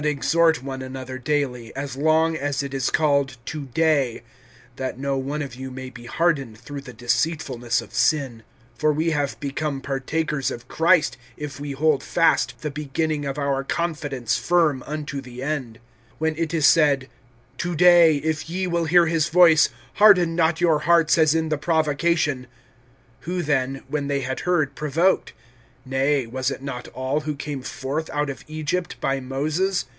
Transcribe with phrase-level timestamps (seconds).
[0.01, 4.23] (13)But exhort one another daily, as long as it is called To day,
[4.77, 8.41] that no one of you may be hardened through the deceitfulness of sin.
[8.79, 13.63] (14)For we have become partakers of Christ, if we hold fast the beginning of our
[13.63, 15.77] confidence firm unto the end.
[16.19, 17.07] (15)When it is said:
[17.59, 21.59] To day, if ye will hear his voice, harden not your hearts as in the
[21.59, 22.47] provocation;
[23.23, 25.33] (16)who then, when they had heard, provoked?
[25.85, 29.85] Nay, was it not all who came forth out of Egypt by Moses?